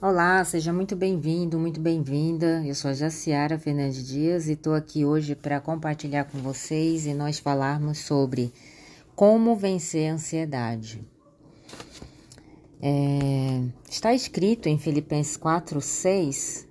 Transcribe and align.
Olá, 0.00 0.44
seja 0.44 0.72
muito 0.72 0.94
bem-vindo, 0.94 1.58
muito 1.58 1.80
bem-vinda. 1.80 2.62
Eu 2.64 2.72
sou 2.72 2.88
a 2.88 2.94
Jaciara 2.94 3.58
Fernandes 3.58 4.06
Dias 4.06 4.46
e 4.46 4.52
estou 4.52 4.72
aqui 4.72 5.04
hoje 5.04 5.34
para 5.34 5.60
compartilhar 5.60 6.22
com 6.26 6.38
vocês 6.38 7.04
e 7.04 7.12
nós 7.12 7.40
falarmos 7.40 7.98
sobre 7.98 8.52
como 9.16 9.56
vencer 9.56 10.08
a 10.08 10.14
ansiedade. 10.14 11.04
É, 12.80 13.60
está 13.90 14.14
escrito 14.14 14.68
em 14.68 14.78
Filipenses 14.78 15.36
4, 15.36 15.80
6: 15.80 16.68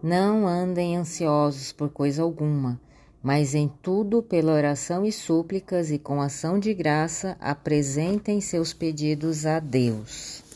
Não 0.00 0.46
andem 0.46 0.96
ansiosos 0.96 1.72
por 1.72 1.88
coisa 1.88 2.22
alguma, 2.22 2.80
mas 3.20 3.56
em 3.56 3.66
tudo, 3.82 4.22
pela 4.22 4.52
oração 4.52 5.04
e 5.04 5.10
súplicas 5.10 5.90
e 5.90 5.98
com 5.98 6.22
ação 6.22 6.60
de 6.60 6.72
graça, 6.72 7.36
apresentem 7.40 8.40
seus 8.40 8.72
pedidos 8.72 9.46
a 9.46 9.58
Deus. 9.58 10.46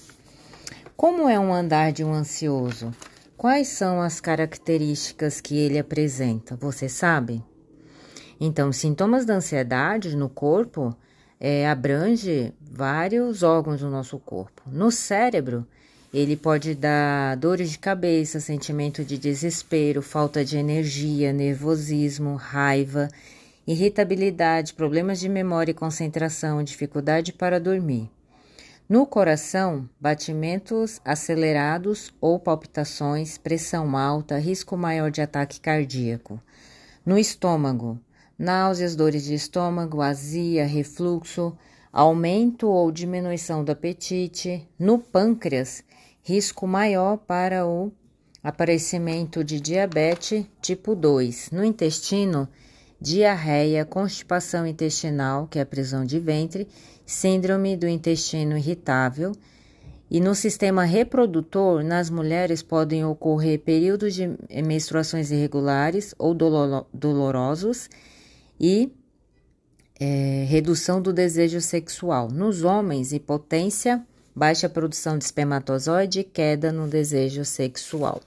Como 1.02 1.28
é 1.28 1.36
um 1.36 1.52
andar 1.52 1.90
de 1.90 2.04
um 2.04 2.12
ansioso? 2.12 2.94
Quais 3.36 3.66
são 3.66 4.00
as 4.00 4.20
características 4.20 5.40
que 5.40 5.58
ele 5.58 5.76
apresenta? 5.76 6.54
Você 6.54 6.88
sabe? 6.88 7.42
Então, 8.40 8.72
sintomas 8.72 9.26
da 9.26 9.34
ansiedade 9.34 10.14
no 10.14 10.28
corpo 10.28 10.96
é, 11.40 11.68
abrange 11.68 12.54
vários 12.60 13.42
órgãos 13.42 13.80
do 13.80 13.90
nosso 13.90 14.16
corpo. 14.20 14.62
No 14.68 14.92
cérebro, 14.92 15.66
ele 16.14 16.36
pode 16.36 16.72
dar 16.72 17.36
dores 17.36 17.72
de 17.72 17.80
cabeça, 17.80 18.38
sentimento 18.38 19.04
de 19.04 19.18
desespero, 19.18 20.02
falta 20.02 20.44
de 20.44 20.56
energia, 20.56 21.32
nervosismo, 21.32 22.36
raiva, 22.36 23.08
irritabilidade, 23.66 24.72
problemas 24.72 25.18
de 25.18 25.28
memória 25.28 25.72
e 25.72 25.74
concentração, 25.74 26.62
dificuldade 26.62 27.32
para 27.32 27.58
dormir. 27.58 28.08
No 28.92 29.06
coração, 29.06 29.88
batimentos 29.98 31.00
acelerados 31.02 32.12
ou 32.20 32.38
palpitações, 32.38 33.38
pressão 33.38 33.96
alta, 33.96 34.36
risco 34.36 34.76
maior 34.76 35.10
de 35.10 35.22
ataque 35.22 35.58
cardíaco. 35.58 36.38
No 37.02 37.16
estômago, 37.16 37.98
náuseas, 38.38 38.94
dores 38.94 39.24
de 39.24 39.32
estômago, 39.32 40.02
azia, 40.02 40.66
refluxo, 40.66 41.56
aumento 41.90 42.68
ou 42.68 42.92
diminuição 42.92 43.64
do 43.64 43.72
apetite. 43.72 44.68
No 44.78 44.98
pâncreas, 44.98 45.82
risco 46.22 46.66
maior 46.66 47.16
para 47.16 47.66
o 47.66 47.90
aparecimento 48.44 49.42
de 49.42 49.58
diabetes 49.58 50.44
tipo 50.60 50.94
2. 50.94 51.50
No 51.50 51.64
intestino, 51.64 52.46
diarreia, 53.00 53.86
constipação 53.86 54.66
intestinal, 54.66 55.48
que 55.48 55.58
é 55.58 55.62
a 55.62 55.66
prisão 55.66 56.04
de 56.04 56.20
ventre, 56.20 56.68
síndrome 57.06 57.76
do 57.76 57.88
intestino 57.88 58.56
irritável. 58.56 59.32
E 60.10 60.20
no 60.20 60.34
sistema 60.34 60.84
reprodutor, 60.84 61.82
nas 61.82 62.10
mulheres 62.10 62.62
podem 62.62 63.04
ocorrer 63.04 63.58
períodos 63.60 64.14
de 64.14 64.30
menstruações 64.62 65.30
irregulares 65.30 66.14
ou 66.18 66.34
dolorosos 66.34 67.88
e 68.60 68.92
é, 69.98 70.44
redução 70.48 71.00
do 71.00 71.12
desejo 71.12 71.60
sexual. 71.60 72.28
Nos 72.28 72.62
homens, 72.62 73.12
impotência, 73.12 74.04
baixa 74.34 74.68
produção 74.68 75.16
de 75.16 75.24
espermatozoide 75.24 76.20
e 76.20 76.24
queda 76.24 76.72
no 76.72 76.88
desejo 76.88 77.44
sexual. 77.44 78.20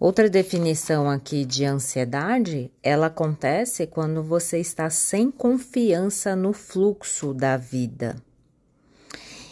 Outra 0.00 0.30
definição 0.30 1.10
aqui 1.10 1.44
de 1.44 1.64
ansiedade, 1.64 2.70
ela 2.80 3.08
acontece 3.08 3.84
quando 3.84 4.22
você 4.22 4.60
está 4.60 4.88
sem 4.88 5.28
confiança 5.28 6.36
no 6.36 6.52
fluxo 6.52 7.34
da 7.34 7.56
vida. 7.56 8.14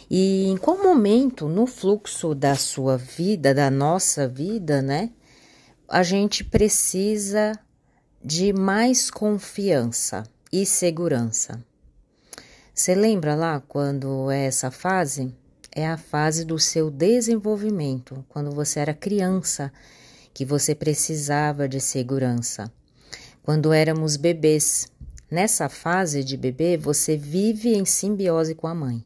E 0.09 0.47
em 0.47 0.57
qual 0.57 0.81
momento 0.81 1.49
no 1.49 1.67
fluxo 1.67 2.33
da 2.33 2.55
sua 2.55 2.97
vida, 2.97 3.53
da 3.53 3.69
nossa 3.73 4.29
vida, 4.29 4.81
né, 4.81 5.11
a 5.89 6.05
gente 6.05 6.45
precisa 6.45 7.59
de 8.25 8.53
mais 8.53 9.11
confiança 9.11 10.23
e 10.53 10.65
segurança? 10.65 11.61
Você 12.73 12.95
lembra 12.95 13.35
lá 13.35 13.61
quando 13.67 14.31
é 14.31 14.45
essa 14.45 14.71
fase? 14.71 15.35
É 15.73 15.89
a 15.89 15.97
fase 15.97 16.45
do 16.45 16.57
seu 16.57 16.89
desenvolvimento, 16.89 18.25
quando 18.29 18.53
você 18.53 18.79
era 18.79 18.95
criança 18.95 19.73
que 20.37 20.45
você 20.45 20.75
precisava 20.75 21.67
de 21.67 21.81
segurança. 21.81 22.71
Quando 23.43 23.73
éramos 23.73 24.19
bebês, 24.19 24.87
nessa 25.31 25.67
fase 25.67 26.23
de 26.23 26.37
bebê, 26.37 26.77
você 26.77 27.17
vive 27.17 27.75
em 27.75 27.87
simbiose 27.87 28.55
com 28.55 28.67
a 28.67 28.75
mãe. 28.75 29.03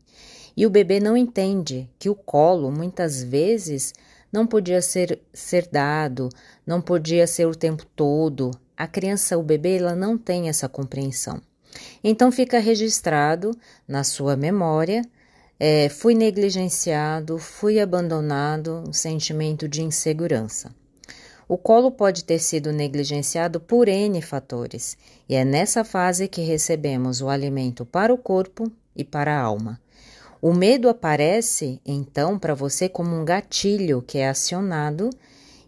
E 0.56 0.66
o 0.66 0.70
bebê 0.70 0.98
não 0.98 1.16
entende 1.16 1.88
que 2.00 2.10
o 2.10 2.16
colo, 2.16 2.72
muitas 2.72 3.22
vezes, 3.22 3.94
não 4.32 4.44
podia 4.44 4.82
ser, 4.82 5.22
ser 5.32 5.68
dado, 5.70 6.30
não 6.66 6.80
podia 6.80 7.28
ser 7.28 7.46
o 7.46 7.54
tempo 7.54 7.86
todo. 7.94 8.50
A 8.76 8.88
criança, 8.88 9.38
o 9.38 9.42
bebê, 9.44 9.76
ela 9.76 9.94
não 9.94 10.18
tem 10.18 10.48
essa 10.48 10.68
compreensão. 10.68 11.40
Então 12.02 12.32
fica 12.32 12.58
registrado 12.58 13.52
na 13.86 14.02
sua 14.02 14.34
memória 14.36 15.02
é, 15.62 15.90
fui 15.90 16.14
negligenciado, 16.14 17.36
fui 17.36 17.78
abandonado, 17.78 18.82
um 18.88 18.94
sentimento 18.94 19.68
de 19.68 19.82
insegurança. 19.82 20.74
O 21.50 21.58
colo 21.58 21.90
pode 21.90 22.22
ter 22.22 22.38
sido 22.38 22.72
negligenciado 22.72 23.58
por 23.58 23.88
N 23.88 24.22
fatores, 24.22 24.96
e 25.28 25.34
é 25.34 25.44
nessa 25.44 25.82
fase 25.82 26.28
que 26.28 26.42
recebemos 26.42 27.20
o 27.20 27.28
alimento 27.28 27.84
para 27.84 28.14
o 28.14 28.16
corpo 28.16 28.70
e 28.94 29.02
para 29.02 29.36
a 29.36 29.42
alma. 29.42 29.80
O 30.40 30.54
medo 30.54 30.88
aparece, 30.88 31.80
então, 31.84 32.38
para 32.38 32.54
você 32.54 32.88
como 32.88 33.16
um 33.16 33.24
gatilho 33.24 34.00
que 34.00 34.18
é 34.18 34.28
acionado 34.28 35.10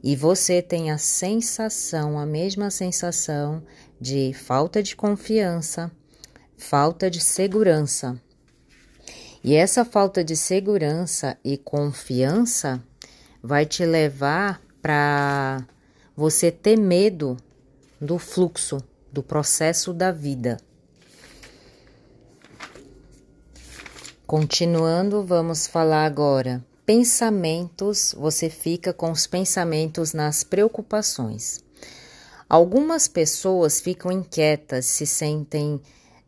e 0.00 0.14
você 0.14 0.62
tem 0.62 0.92
a 0.92 0.98
sensação, 0.98 2.16
a 2.16 2.24
mesma 2.24 2.70
sensação 2.70 3.60
de 4.00 4.32
falta 4.34 4.80
de 4.80 4.94
confiança, 4.94 5.90
falta 6.56 7.10
de 7.10 7.18
segurança. 7.18 8.16
E 9.42 9.56
essa 9.56 9.84
falta 9.84 10.22
de 10.22 10.36
segurança 10.36 11.36
e 11.44 11.58
confiança 11.58 12.80
vai 13.42 13.66
te 13.66 13.84
levar 13.84 14.62
para 14.80 15.64
você 16.16 16.50
ter 16.50 16.76
medo 16.76 17.36
do 18.00 18.18
fluxo, 18.18 18.82
do 19.10 19.22
processo 19.22 19.92
da 19.92 20.10
vida. 20.12 20.58
Continuando, 24.26 25.22
vamos 25.22 25.66
falar 25.66 26.04
agora. 26.04 26.64
Pensamentos, 26.86 28.14
você 28.18 28.48
fica 28.48 28.92
com 28.92 29.10
os 29.10 29.26
pensamentos 29.26 30.12
nas 30.12 30.42
preocupações. 30.42 31.60
Algumas 32.48 33.08
pessoas 33.08 33.80
ficam 33.80 34.10
inquietas, 34.10 34.86
se 34.86 35.06
sentem, 35.06 35.80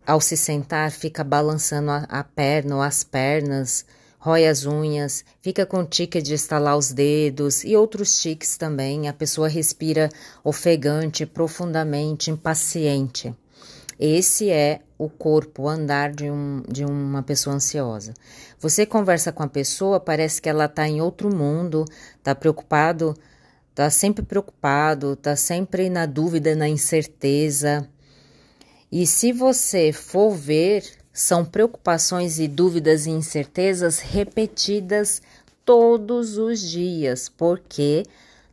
ao 0.06 0.20
se 0.20 0.36
sentar, 0.36 0.90
fica 0.90 1.24
balançando 1.24 1.90
a, 1.90 1.98
a 2.08 2.24
perna 2.24 2.76
ou 2.76 2.82
as 2.82 3.02
pernas, 3.02 3.84
rói 4.24 4.46
as 4.46 4.64
unhas, 4.64 5.22
fica 5.42 5.66
com 5.66 5.84
tique 5.84 6.22
de 6.22 6.32
estalar 6.32 6.78
os 6.78 6.90
dedos 6.90 7.62
e 7.62 7.76
outros 7.76 8.18
tiques 8.18 8.56
também. 8.56 9.06
A 9.06 9.12
pessoa 9.12 9.48
respira 9.48 10.08
ofegante, 10.42 11.26
profundamente, 11.26 12.30
impaciente. 12.30 13.34
Esse 14.00 14.48
é 14.48 14.80
o 14.96 15.10
corpo, 15.10 15.64
o 15.64 15.68
andar 15.68 16.10
de, 16.10 16.30
um, 16.30 16.62
de 16.66 16.86
uma 16.86 17.22
pessoa 17.22 17.56
ansiosa. 17.56 18.14
Você 18.58 18.86
conversa 18.86 19.30
com 19.30 19.42
a 19.42 19.46
pessoa, 19.46 20.00
parece 20.00 20.40
que 20.40 20.48
ela 20.48 20.64
está 20.64 20.88
em 20.88 21.02
outro 21.02 21.28
mundo, 21.28 21.84
está 22.16 22.34
preocupado, 22.34 23.14
está 23.68 23.90
sempre 23.90 24.24
preocupado, 24.24 25.12
está 25.12 25.36
sempre 25.36 25.90
na 25.90 26.06
dúvida, 26.06 26.56
na 26.56 26.66
incerteza. 26.66 27.86
E 28.90 29.06
se 29.06 29.32
você 29.32 29.92
for 29.92 30.30
ver, 30.30 31.03
são 31.14 31.44
preocupações 31.44 32.40
e 32.40 32.48
dúvidas 32.48 33.06
e 33.06 33.10
incertezas 33.10 34.00
repetidas 34.00 35.22
todos 35.64 36.36
os 36.36 36.60
dias, 36.60 37.28
porque 37.28 38.02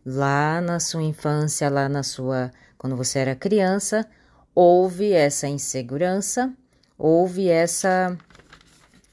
lá 0.06 0.62
na 0.62 0.80
sua 0.80 1.02
infância, 1.02 1.68
lá 1.69 1.90
na 1.90 2.04
sua 2.04 2.52
quando 2.78 2.96
você 2.96 3.19
era 3.19 3.36
criança, 3.36 4.08
houve 4.54 5.12
essa 5.12 5.48
insegurança, 5.48 6.54
houve 6.98 7.48
essa 7.48 8.16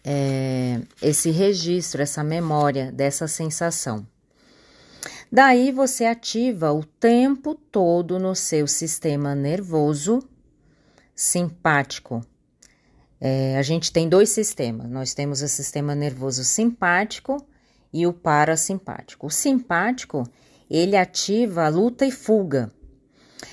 é, 0.05 0.81
esse 1.00 1.31
registro, 1.31 2.03
essa 2.03 2.23
memória 2.23 2.93
dessa 2.93 3.27
sensação. 3.27 4.06
Daí 5.33 5.73
você 5.73 6.05
ativa 6.05 6.73
o 6.73 6.85
tempo 6.85 7.55
todo 7.55 8.19
no 8.19 8.35
seu 8.35 8.67
sistema 8.67 9.35
nervoso 9.35 10.21
simpático, 11.15 12.23
é, 13.20 13.56
a 13.56 13.62
gente 13.62 13.93
tem 13.93 14.09
dois 14.09 14.31
sistemas. 14.31 14.88
Nós 14.88 15.15
temos 15.15 15.43
o 15.43 15.49
sistema 15.49 15.94
nervoso 15.94 16.44
simpático 16.44 17.44
e 17.93 18.06
o 18.06 18.12
parasimpático. 18.12 19.26
O 19.26 19.31
simpático, 19.31 20.25
ele 20.70 20.97
ativa 20.97 21.65
a 21.65 21.69
luta 21.69 22.06
e 22.06 22.11
fuga. 22.11 22.73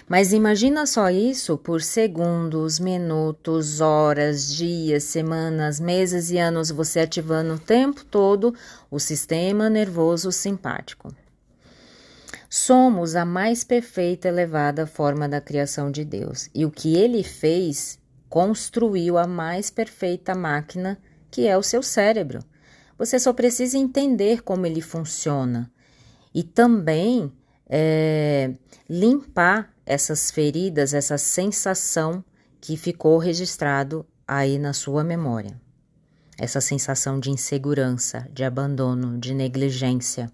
Mas 0.07 0.33
imagina 0.33 0.85
só 0.85 1.09
isso 1.09 1.57
por 1.57 1.81
segundos, 1.81 2.79
minutos, 2.79 3.81
horas, 3.81 4.53
dias, 4.53 5.03
semanas, 5.03 5.79
meses 5.79 6.29
e 6.31 6.37
anos 6.37 6.69
você 6.69 7.01
ativando 7.01 7.55
o 7.55 7.59
tempo 7.59 8.03
todo 8.05 8.53
o 8.89 8.99
sistema 8.99 9.69
nervoso 9.69 10.31
simpático. 10.31 11.13
Somos 12.49 13.15
a 13.15 13.25
mais 13.25 13.63
perfeita 13.63 14.27
elevada 14.27 14.87
forma 14.87 15.27
da 15.27 15.41
criação 15.41 15.91
de 15.91 16.05
Deus, 16.05 16.49
e 16.53 16.65
o 16.65 16.71
que 16.71 16.95
ele 16.95 17.23
fez 17.23 17.99
construiu 18.35 19.17
a 19.17 19.25
mais 19.25 19.69
perfeita 19.69 20.35
máquina, 20.35 20.99
que 21.31 21.47
é 21.47 21.57
o 21.57 21.63
seu 21.63 21.81
cérebro. 21.81 22.43
Você 22.97 23.17
só 23.17 23.31
precisa 23.31 23.77
entender 23.77 24.43
como 24.43 24.65
ele 24.65 24.81
funciona 24.81 25.71
e 26.33 26.43
também 26.43 27.31
é, 27.65 28.53
limpar 28.89 29.73
essas 29.85 30.31
feridas, 30.31 30.93
essa 30.93 31.17
sensação 31.17 32.21
que 32.59 32.75
ficou 32.75 33.17
registrado 33.19 34.05
aí 34.27 34.59
na 34.59 34.73
sua 34.73 35.01
memória. 35.01 35.57
Essa 36.37 36.59
sensação 36.59 37.21
de 37.21 37.31
insegurança, 37.31 38.27
de 38.33 38.43
abandono, 38.43 39.17
de 39.17 39.33
negligência. 39.33 40.29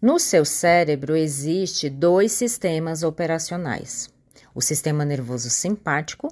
No 0.00 0.16
seu 0.20 0.44
cérebro 0.44 1.16
existe 1.16 1.90
dois 1.90 2.30
sistemas 2.30 3.02
operacionais: 3.02 4.08
o 4.54 4.60
sistema 4.60 5.04
nervoso 5.04 5.50
simpático, 5.50 6.28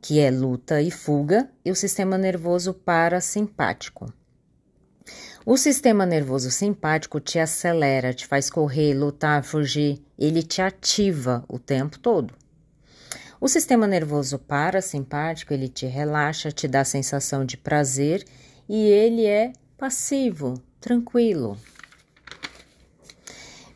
que 0.00 0.20
é 0.20 0.30
luta 0.30 0.80
e 0.80 0.90
fuga, 0.90 1.50
e 1.64 1.70
o 1.70 1.76
sistema 1.76 2.16
nervoso 2.16 2.72
parasimpático. 2.72 4.12
O 5.44 5.56
sistema 5.56 6.04
nervoso 6.04 6.50
simpático 6.50 7.18
te 7.18 7.38
acelera, 7.38 8.12
te 8.12 8.26
faz 8.26 8.50
correr, 8.50 8.94
lutar, 8.94 9.42
fugir, 9.42 10.02
ele 10.18 10.42
te 10.42 10.60
ativa 10.60 11.44
o 11.48 11.58
tempo 11.58 11.98
todo. 11.98 12.34
O 13.40 13.48
sistema 13.48 13.86
nervoso 13.86 14.38
parasimpático, 14.38 15.54
ele 15.54 15.68
te 15.68 15.86
relaxa, 15.86 16.52
te 16.52 16.68
dá 16.68 16.82
a 16.82 16.84
sensação 16.84 17.44
de 17.44 17.56
prazer 17.56 18.24
e 18.68 18.86
ele 18.86 19.24
é 19.24 19.52
passivo, 19.78 20.62
tranquilo. 20.78 21.58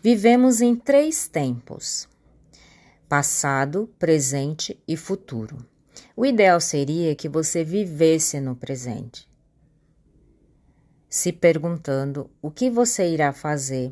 Vivemos 0.03 0.61
em 0.61 0.77
três 0.77 1.27
tempos: 1.27 2.07
passado, 3.09 3.89
presente 3.99 4.79
e 4.87 4.99
futuro. 4.99 5.65
O 6.17 6.25
ideal 6.25 6.61
seria 6.61 7.13
que 7.17 7.29
você 7.29 7.65
vivesse 7.65 8.39
no 8.39 8.55
presente, 8.55 9.29
se 11.09 11.33
perguntando 11.33 12.31
o 12.41 12.53
que 12.53 12.71
você 12.71 13.09
irá 13.09 13.33
fazer 13.33 13.91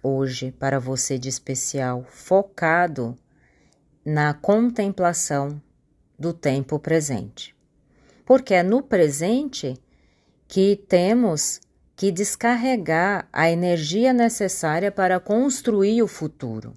hoje 0.00 0.52
para 0.52 0.78
você 0.78 1.18
de 1.18 1.28
especial, 1.28 2.04
focado 2.08 3.16
na 4.04 4.32
contemplação 4.32 5.60
do 6.16 6.32
tempo 6.32 6.78
presente. 6.78 7.52
Porque 8.24 8.54
é 8.54 8.62
no 8.62 8.80
presente 8.80 9.76
que 10.46 10.76
temos 10.88 11.60
que 11.96 12.12
descarregar 12.12 13.28
a 13.32 13.50
energia 13.50 14.12
necessária 14.12 14.92
para 14.92 15.18
construir 15.18 16.00
o 16.00 16.06
futuro. 16.06 16.74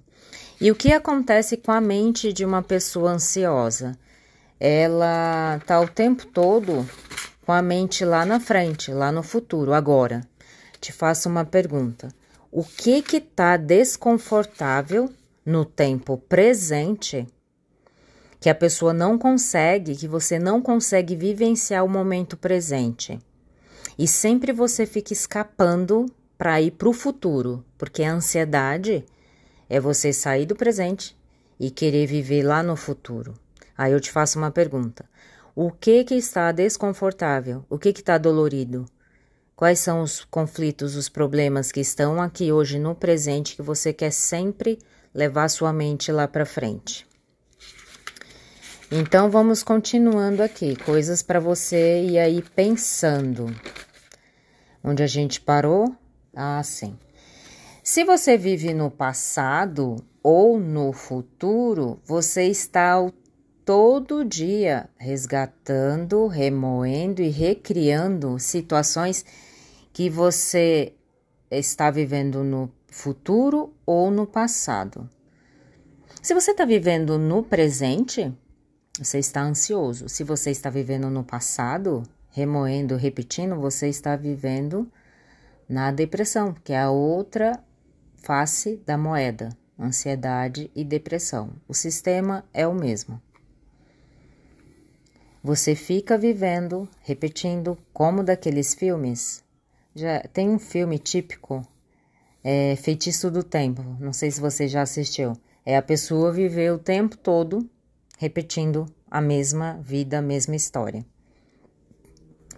E 0.60 0.68
o 0.68 0.74
que 0.74 0.92
acontece 0.92 1.56
com 1.56 1.70
a 1.70 1.80
mente 1.80 2.32
de 2.32 2.44
uma 2.44 2.60
pessoa 2.62 3.12
ansiosa? 3.12 3.96
Ela 4.62 5.56
está 5.56 5.80
o 5.80 5.88
tempo 5.88 6.26
todo 6.26 6.86
com 7.46 7.50
a 7.50 7.62
mente 7.62 8.04
lá 8.04 8.26
na 8.26 8.38
frente, 8.38 8.92
lá 8.92 9.10
no 9.10 9.22
futuro. 9.22 9.72
Agora, 9.72 10.20
te 10.78 10.92
faço 10.92 11.30
uma 11.30 11.46
pergunta: 11.46 12.08
o 12.52 12.62
que 12.62 13.00
que 13.00 13.16
está 13.16 13.56
desconfortável 13.56 15.10
no 15.46 15.64
tempo 15.64 16.18
presente 16.18 17.26
que 18.38 18.50
a 18.50 18.54
pessoa 18.54 18.92
não 18.92 19.16
consegue, 19.16 19.96
que 19.96 20.06
você 20.06 20.38
não 20.38 20.60
consegue 20.60 21.16
vivenciar 21.16 21.82
o 21.82 21.88
momento 21.88 22.36
presente? 22.36 23.18
E 23.98 24.06
sempre 24.06 24.52
você 24.52 24.84
fica 24.84 25.14
escapando 25.14 26.04
para 26.36 26.60
ir 26.60 26.72
para 26.72 26.88
o 26.88 26.92
futuro, 26.92 27.64
porque 27.78 28.02
a 28.02 28.12
ansiedade 28.12 29.06
é 29.70 29.80
você 29.80 30.12
sair 30.12 30.44
do 30.44 30.54
presente 30.54 31.16
e 31.58 31.70
querer 31.70 32.06
viver 32.06 32.42
lá 32.42 32.62
no 32.62 32.76
futuro. 32.76 33.34
Aí 33.80 33.92
eu 33.92 34.00
te 34.00 34.12
faço 34.12 34.38
uma 34.38 34.50
pergunta: 34.50 35.06
o 35.56 35.70
que 35.70 36.04
que 36.04 36.14
está 36.14 36.52
desconfortável? 36.52 37.64
O 37.70 37.78
que 37.78 37.94
que 37.94 38.00
está 38.00 38.18
dolorido? 38.18 38.84
Quais 39.56 39.78
são 39.78 40.02
os 40.02 40.22
conflitos, 40.22 40.96
os 40.96 41.08
problemas 41.08 41.72
que 41.72 41.80
estão 41.80 42.20
aqui 42.20 42.52
hoje 42.52 42.78
no 42.78 42.94
presente 42.94 43.56
que 43.56 43.62
você 43.62 43.90
quer 43.90 44.10
sempre 44.10 44.78
levar 45.14 45.48
sua 45.48 45.72
mente 45.72 46.12
lá 46.12 46.28
para 46.28 46.44
frente? 46.44 47.06
Então 48.92 49.30
vamos 49.30 49.62
continuando 49.62 50.42
aqui, 50.42 50.76
coisas 50.76 51.22
para 51.22 51.40
você 51.40 52.02
ir 52.02 52.18
aí 52.18 52.42
pensando. 52.54 53.46
Onde 54.84 55.02
a 55.02 55.06
gente 55.06 55.40
parou? 55.40 55.96
Ah, 56.36 56.62
sim. 56.62 56.98
Se 57.82 58.04
você 58.04 58.36
vive 58.36 58.74
no 58.74 58.90
passado 58.90 59.96
ou 60.22 60.60
no 60.60 60.92
futuro, 60.92 61.98
você 62.04 62.44
está 62.44 63.00
todo 63.64 64.24
dia 64.24 64.88
resgatando, 64.96 66.26
remoendo 66.26 67.22
e 67.22 67.28
recriando 67.28 68.38
situações 68.38 69.24
que 69.92 70.08
você 70.08 70.94
está 71.50 71.90
vivendo 71.90 72.42
no 72.44 72.70
futuro 72.88 73.74
ou 73.84 74.10
no 74.10 74.26
passado. 74.26 75.08
Se 76.22 76.34
você 76.34 76.50
está 76.50 76.64
vivendo 76.64 77.18
no 77.18 77.42
presente, 77.42 78.32
você 78.98 79.18
está 79.18 79.42
ansioso. 79.42 80.08
Se 80.08 80.22
você 80.22 80.50
está 80.50 80.68
vivendo 80.68 81.08
no 81.08 81.24
passado, 81.24 82.02
remoendo, 82.30 82.96
repetindo, 82.96 83.56
você 83.56 83.88
está 83.88 84.16
vivendo 84.16 84.90
na 85.68 85.90
depressão, 85.90 86.54
que 86.64 86.72
é 86.72 86.80
a 86.80 86.90
outra 86.90 87.62
face 88.16 88.76
da 88.84 88.98
moeda, 88.98 89.48
ansiedade 89.78 90.70
e 90.74 90.84
depressão. 90.84 91.50
O 91.66 91.72
sistema 91.72 92.44
é 92.52 92.66
o 92.66 92.74
mesmo. 92.74 93.20
Você 95.42 95.74
fica 95.74 96.18
vivendo, 96.18 96.86
repetindo, 97.02 97.78
como 97.94 98.22
daqueles 98.22 98.74
filmes. 98.74 99.42
Já 99.94 100.20
tem 100.20 100.50
um 100.50 100.58
filme 100.58 100.98
típico, 100.98 101.66
é 102.44 102.76
Feitiço 102.76 103.30
do 103.30 103.42
Tempo. 103.42 103.82
Não 103.98 104.12
sei 104.12 104.30
se 104.30 104.38
você 104.38 104.68
já 104.68 104.82
assistiu. 104.82 105.32
É 105.64 105.78
a 105.78 105.82
pessoa 105.82 106.30
viver 106.30 106.72
o 106.72 106.78
tempo 106.78 107.16
todo 107.16 107.66
repetindo 108.18 108.84
a 109.10 109.20
mesma 109.22 109.78
vida, 109.82 110.18
a 110.18 110.22
mesma 110.22 110.54
história. 110.54 111.06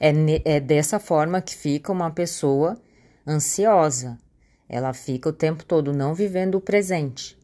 É, 0.00 0.12
é 0.56 0.58
dessa 0.58 0.99
forma 0.99 1.40
que 1.40 1.55
fica 1.55 1.93
uma 1.93 2.11
pessoa 2.11 2.76
ansiosa. 3.25 4.19
Ela 4.69 4.93
fica 4.93 5.28
o 5.28 5.32
tempo 5.32 5.64
todo 5.64 5.93
não 5.93 6.14
vivendo 6.14 6.56
o 6.56 6.61
presente. 6.61 7.38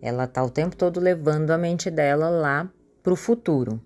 Ela 0.00 0.24
está 0.24 0.42
o 0.42 0.50
tempo 0.50 0.74
todo 0.74 0.98
levando 0.98 1.52
a 1.52 1.58
mente 1.58 1.88
dela 1.88 2.28
lá 2.28 2.68
para 3.00 3.12
o 3.12 3.16
futuro. 3.16 3.80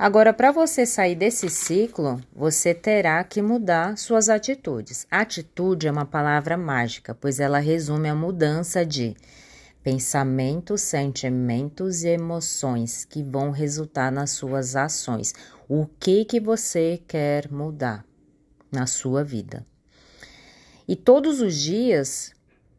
Agora, 0.00 0.32
para 0.32 0.50
você 0.50 0.86
sair 0.86 1.14
desse 1.14 1.50
ciclo, 1.50 2.18
você 2.34 2.72
terá 2.72 3.22
que 3.22 3.42
mudar 3.42 3.98
suas 3.98 4.30
atitudes. 4.30 5.06
Atitude 5.10 5.86
é 5.86 5.92
uma 5.92 6.06
palavra 6.06 6.56
mágica, 6.56 7.14
pois 7.14 7.38
ela 7.38 7.58
resume 7.58 8.08
a 8.08 8.14
mudança 8.14 8.82
de 8.82 9.14
pensamentos, 9.82 10.80
sentimentos 10.80 12.02
e 12.02 12.08
emoções 12.08 13.04
que 13.04 13.22
vão 13.22 13.50
resultar 13.50 14.10
nas 14.10 14.30
suas 14.30 14.74
ações. 14.74 15.34
O 15.68 15.86
que 15.86 16.24
que 16.24 16.40
você 16.40 17.02
quer 17.06 17.52
mudar 17.52 18.02
na 18.72 18.86
sua 18.86 19.22
vida? 19.22 19.66
E 20.88 20.96
todos 20.96 21.42
os 21.42 21.54
dias 21.54 22.32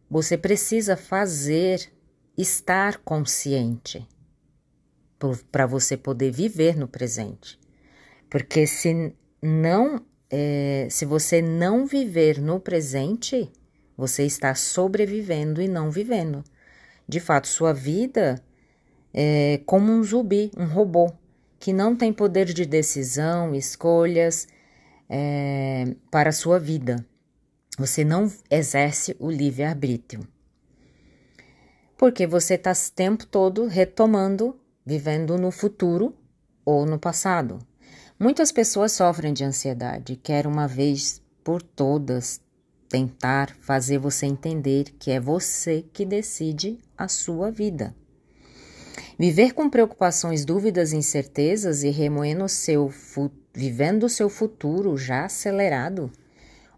você 0.09 0.35
precisa 0.35 0.97
fazer 0.97 1.87
estar 2.35 2.97
consciente 2.97 4.07
para 5.51 5.65
você 5.65 5.95
poder 5.95 6.31
viver 6.31 6.75
no 6.75 6.87
presente. 6.87 7.59
Porque 8.29 8.65
se 8.65 9.13
não, 9.41 10.05
é, 10.29 10.87
se 10.89 11.05
você 11.05 11.41
não 11.41 11.85
viver 11.85 12.39
no 12.39 12.59
presente, 12.59 13.51
você 13.97 14.23
está 14.23 14.55
sobrevivendo 14.55 15.61
e 15.61 15.67
não 15.67 15.91
vivendo 15.91 16.43
de 17.11 17.19
fato 17.19 17.49
sua 17.49 17.73
vida 17.73 18.41
é 19.13 19.59
como 19.65 19.91
um 19.91 20.01
zumbi, 20.01 20.49
um 20.57 20.65
robô, 20.65 21.11
que 21.59 21.73
não 21.73 21.93
tem 21.93 22.13
poder 22.13 22.45
de 22.45 22.65
decisão, 22.65 23.53
escolhas 23.53 24.47
é, 25.09 25.93
para 26.09 26.29
a 26.29 26.33
sua 26.33 26.57
vida. 26.57 27.05
Você 27.77 28.05
não 28.05 28.31
exerce 28.49 29.13
o 29.19 29.29
livre-arbítrio. 29.29 30.25
Porque 31.97 32.25
você 32.25 32.53
está 32.53 32.71
o 32.71 32.91
tempo 32.95 33.25
todo 33.25 33.67
retomando, 33.67 34.57
vivendo 34.91 35.37
no 35.37 35.51
futuro 35.51 36.13
ou 36.65 36.85
no 36.85 36.99
passado. 36.99 37.59
Muitas 38.19 38.51
pessoas 38.51 38.91
sofrem 38.91 39.33
de 39.33 39.41
ansiedade, 39.41 40.17
quer 40.17 40.45
uma 40.45 40.67
vez 40.67 41.21
por 41.45 41.61
todas 41.61 42.41
tentar 42.89 43.55
fazer 43.61 43.97
você 43.99 44.25
entender 44.25 44.93
que 44.99 45.11
é 45.11 45.17
você 45.17 45.85
que 45.93 46.05
decide 46.05 46.77
a 46.97 47.07
sua 47.07 47.49
vida. 47.49 47.95
Viver 49.17 49.53
com 49.53 49.69
preocupações, 49.69 50.43
dúvidas, 50.43 50.91
incertezas 50.91 51.83
e 51.83 51.89
remoendo 51.89 52.49
seu 52.49 52.91
vivendo 53.53 54.03
o 54.03 54.09
seu 54.09 54.29
futuro 54.29 54.97
já 54.97 55.23
acelerado 55.23 56.11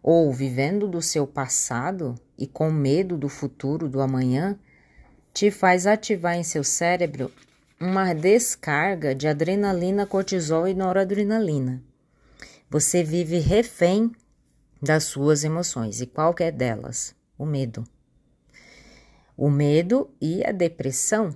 ou 0.03 0.31
vivendo 0.31 0.87
do 0.87 1.01
seu 1.01 1.25
passado 1.25 2.13
e 2.37 2.45
com 2.45 2.69
medo 2.69 3.17
do 3.17 3.27
futuro, 3.27 3.89
do 3.89 4.01
amanhã, 4.01 4.55
te 5.33 5.49
faz 5.49 5.87
ativar 5.87 6.35
em 6.35 6.43
seu 6.43 6.63
cérebro 6.63 7.31
uma 7.79 8.13
descarga 8.13 9.13
de 9.13 9.27
adrenalina, 9.27 10.05
cortisol 10.05 10.67
e 10.67 10.73
noradrenalina. 10.73 11.83
Você 12.69 13.03
vive 13.03 13.39
refém 13.39 14.11
das 14.81 15.05
suas 15.05 15.43
emoções. 15.43 16.01
E 16.01 16.05
qual 16.05 16.35
é 16.39 16.51
delas? 16.51 17.15
O 17.37 17.45
medo. 17.45 17.83
O 19.35 19.49
medo 19.49 20.09
e 20.21 20.45
a 20.45 20.51
depressão. 20.51 21.35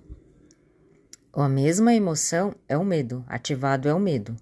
A 1.34 1.48
mesma 1.48 1.94
emoção 1.94 2.56
é 2.68 2.78
o 2.78 2.84
medo, 2.84 3.24
ativado 3.28 3.88
é 3.88 3.94
o 3.94 4.00
medo. 4.00 4.36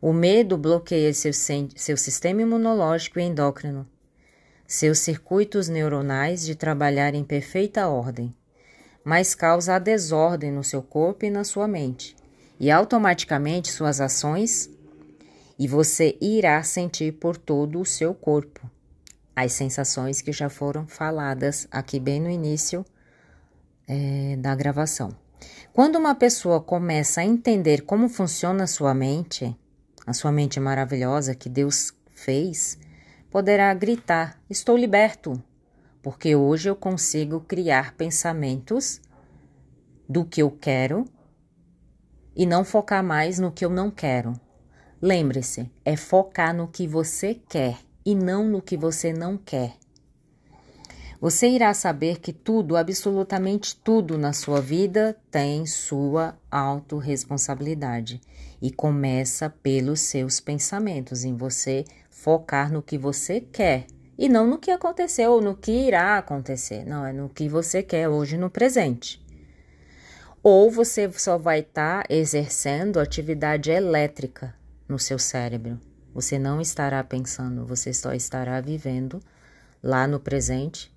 O 0.00 0.12
medo 0.12 0.56
bloqueia 0.56 1.12
seu, 1.12 1.32
seu 1.32 1.96
sistema 1.96 2.42
imunológico 2.42 3.18
e 3.18 3.22
endócrino, 3.22 3.86
seus 4.66 4.98
circuitos 4.98 5.68
neuronais 5.68 6.44
de 6.44 6.54
trabalhar 6.54 7.14
em 7.14 7.24
perfeita 7.24 7.88
ordem, 7.88 8.34
mas 9.04 9.34
causa 9.34 9.74
a 9.74 9.78
desordem 9.78 10.52
no 10.52 10.64
seu 10.64 10.82
corpo 10.82 11.24
e 11.24 11.30
na 11.30 11.44
sua 11.44 11.66
mente, 11.66 12.16
e 12.58 12.70
automaticamente 12.70 13.72
suas 13.72 14.00
ações 14.00 14.70
e 15.60 15.68
você 15.68 16.16
irá 16.22 16.62
sentir 16.62 17.12
por 17.12 17.36
todo 17.36 17.80
o 17.80 17.84
seu 17.84 18.14
corpo. 18.14 18.60
As 19.36 19.52
sensações 19.52 20.22
que 20.22 20.32
já 20.32 20.48
foram 20.48 20.86
faladas 20.86 21.68
aqui 21.70 22.00
bem 22.00 22.18
no 22.18 22.30
início 22.30 22.82
é, 23.86 24.36
da 24.38 24.54
gravação. 24.54 25.14
Quando 25.70 25.96
uma 25.96 26.14
pessoa 26.14 26.62
começa 26.62 27.20
a 27.20 27.24
entender 27.24 27.82
como 27.82 28.08
funciona 28.08 28.64
a 28.64 28.66
sua 28.66 28.94
mente, 28.94 29.54
a 30.06 30.14
sua 30.14 30.32
mente 30.32 30.58
maravilhosa 30.58 31.34
que 31.34 31.50
Deus 31.50 31.92
fez, 32.14 32.78
poderá 33.30 33.72
gritar: 33.74 34.40
Estou 34.48 34.78
liberto, 34.78 35.42
porque 36.02 36.34
hoje 36.34 36.68
eu 36.68 36.76
consigo 36.76 37.40
criar 37.40 37.94
pensamentos 37.94 39.00
do 40.08 40.24
que 40.24 40.42
eu 40.42 40.50
quero 40.50 41.04
e 42.34 42.46
não 42.46 42.64
focar 42.64 43.04
mais 43.04 43.38
no 43.38 43.52
que 43.52 43.64
eu 43.64 43.70
não 43.70 43.90
quero. 43.90 44.32
Lembre-se, 45.00 45.70
é 45.84 45.96
focar 45.96 46.54
no 46.54 46.68
que 46.68 46.86
você 46.86 47.34
quer 47.34 47.78
e 48.04 48.14
não 48.14 48.48
no 48.48 48.62
que 48.62 48.76
você 48.76 49.12
não 49.12 49.36
quer. 49.36 49.74
Você 51.20 51.50
irá 51.50 51.74
saber 51.74 52.18
que 52.18 52.32
tudo, 52.32 52.78
absolutamente 52.78 53.76
tudo 53.76 54.16
na 54.16 54.32
sua 54.32 54.58
vida 54.60 55.14
tem 55.30 55.66
sua 55.66 56.34
autorresponsabilidade 56.50 58.22
e 58.60 58.70
começa 58.70 59.50
pelos 59.50 60.00
seus 60.00 60.40
pensamentos, 60.40 61.24
em 61.24 61.36
você 61.36 61.84
focar 62.08 62.72
no 62.72 62.82
que 62.82 62.96
você 62.96 63.38
quer 63.40 63.86
e 64.20 64.28
não 64.28 64.46
no 64.46 64.58
que 64.58 64.70
aconteceu 64.70 65.32
ou 65.32 65.40
no 65.40 65.56
que 65.56 65.72
irá 65.72 66.18
acontecer. 66.18 66.84
Não, 66.84 67.06
é 67.06 67.10
no 67.10 67.30
que 67.30 67.48
você 67.48 67.82
quer 67.82 68.06
hoje 68.06 68.36
no 68.36 68.50
presente. 68.50 69.18
Ou 70.42 70.70
você 70.70 71.10
só 71.12 71.38
vai 71.38 71.60
estar 71.60 72.02
tá 72.02 72.14
exercendo 72.14 73.00
atividade 73.00 73.70
elétrica 73.70 74.54
no 74.86 74.98
seu 74.98 75.18
cérebro. 75.18 75.80
Você 76.12 76.38
não 76.38 76.60
estará 76.60 77.02
pensando, 77.02 77.64
você 77.64 77.94
só 77.94 78.12
estará 78.12 78.60
vivendo 78.60 79.22
lá 79.82 80.06
no 80.06 80.20
presente 80.20 80.94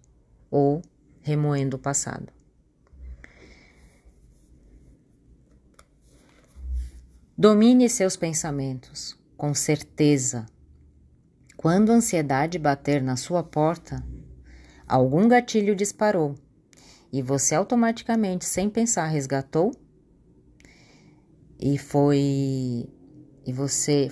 ou 0.52 0.82
remoendo 1.22 1.78
o 1.78 1.80
passado. 1.80 2.28
Domine 7.38 7.88
seus 7.88 8.18
pensamentos 8.18 9.18
com 9.38 9.54
certeza. 9.54 10.46
Quando 11.64 11.94
a 11.94 11.96
ansiedade 11.96 12.60
bater 12.60 13.02
na 13.02 13.16
sua 13.16 13.42
porta, 13.42 14.04
algum 14.86 15.30
gatilho 15.30 15.74
disparou 15.74 16.36
e 17.10 17.22
você 17.22 17.56
automaticamente, 17.56 18.44
sem 18.44 18.70
pensar, 18.70 19.08
resgatou 19.08 19.72
e 21.58 21.78
foi 21.78 22.86
e 23.46 23.54
você 23.54 24.12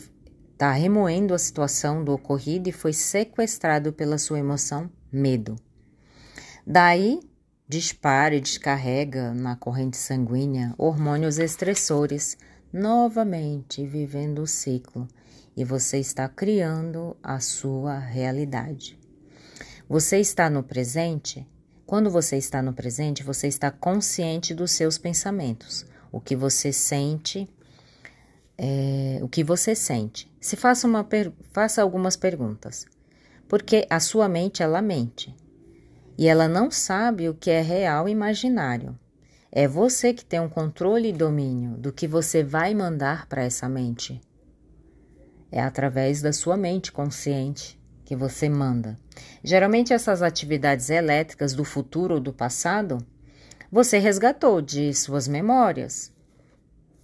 está 0.53 0.71
remoendo 0.71 1.33
a 1.33 1.37
situação 1.37 2.05
do 2.05 2.13
ocorrido 2.13 2.69
e 2.69 2.71
foi 2.71 2.93
sequestrado 2.93 3.91
pela 3.91 4.17
sua 4.17 4.39
emoção 4.39 4.89
medo. 5.11 5.57
Daí, 6.65 7.19
dispara 7.67 8.33
e 8.33 8.39
descarrega 8.39 9.33
na 9.33 9.57
corrente 9.57 9.97
sanguínea 9.97 10.73
hormônios 10.77 11.37
estressores, 11.37 12.37
novamente 12.71 13.85
vivendo 13.85 14.41
o 14.41 14.47
ciclo, 14.47 15.05
e 15.55 15.63
você 15.63 15.99
está 15.99 16.27
criando 16.27 17.15
a 17.21 17.39
sua 17.39 17.97
realidade. 17.99 18.97
Você 19.87 20.19
está 20.19 20.49
no 20.49 20.63
presente? 20.63 21.47
Quando 21.85 22.09
você 22.09 22.37
está 22.37 22.61
no 22.61 22.73
presente, 22.73 23.23
você 23.23 23.47
está 23.47 23.69
consciente 23.69 24.53
dos 24.53 24.71
seus 24.71 24.97
pensamentos, 24.97 25.85
o 26.11 26.21
que 26.21 26.35
você 26.35 26.71
sente, 26.71 27.49
é, 28.57 29.19
o 29.21 29.27
que 29.27 29.43
você 29.43 29.75
sente. 29.75 30.31
Se 30.39 30.55
faça, 30.55 30.87
uma 30.87 31.05
faça 31.51 31.81
algumas 31.81 32.15
perguntas. 32.15 32.85
Porque 33.47 33.85
a 33.89 33.99
sua 33.99 34.29
mente, 34.29 34.63
ela 34.63 34.81
mente. 34.81 35.35
E 36.17 36.27
ela 36.27 36.47
não 36.47 36.71
sabe 36.71 37.27
o 37.27 37.33
que 37.33 37.49
é 37.49 37.61
real 37.61 38.07
e 38.07 38.11
imaginário. 38.11 38.97
É 39.51 39.67
você 39.67 40.13
que 40.13 40.23
tem 40.23 40.39
um 40.39 40.47
controle 40.47 41.09
e 41.09 41.13
domínio 41.13 41.75
do 41.75 41.91
que 41.91 42.07
você 42.07 42.41
vai 42.41 42.73
mandar 42.73 43.27
para 43.27 43.43
essa 43.43 43.67
mente. 43.67 44.21
É 45.51 45.61
através 45.61 46.21
da 46.21 46.31
sua 46.31 46.55
mente 46.55 46.91
consciente 46.91 47.79
que 48.05 48.15
você 48.15 48.47
manda. 48.47 48.97
Geralmente, 49.43 49.93
essas 49.93 50.21
atividades 50.21 50.89
elétricas 50.89 51.53
do 51.53 51.63
futuro 51.63 52.15
ou 52.15 52.19
do 52.19 52.33
passado 52.33 53.05
você 53.71 53.97
resgatou 53.99 54.61
de 54.61 54.93
suas 54.93 55.29
memórias, 55.29 56.11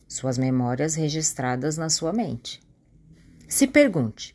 suas 0.06 0.38
memórias 0.38 0.96
registradas 0.96 1.78
na 1.78 1.90
sua 1.90 2.12
mente. 2.12 2.62
Se 3.48 3.66
pergunte: 3.66 4.34